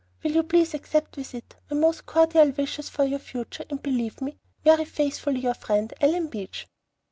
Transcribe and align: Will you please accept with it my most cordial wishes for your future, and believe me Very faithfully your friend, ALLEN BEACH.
Will 0.23 0.31
you 0.31 0.41
please 0.41 0.73
accept 0.73 1.15
with 1.15 1.35
it 1.35 1.57
my 1.69 1.77
most 1.77 2.07
cordial 2.07 2.49
wishes 2.49 2.89
for 2.89 3.05
your 3.05 3.19
future, 3.19 3.65
and 3.69 3.83
believe 3.83 4.19
me 4.19 4.39
Very 4.63 4.83
faithfully 4.85 5.41
your 5.41 5.53
friend, 5.53 5.93
ALLEN 6.01 6.25
BEACH. 6.25 6.65